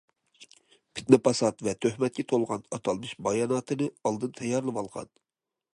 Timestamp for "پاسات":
1.27-1.61